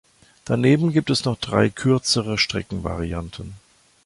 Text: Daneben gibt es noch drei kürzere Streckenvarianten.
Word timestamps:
Daneben 0.45 0.93
gibt 0.93 1.11
es 1.11 1.25
noch 1.25 1.37
drei 1.37 1.69
kürzere 1.69 2.39
Streckenvarianten. 2.39 3.53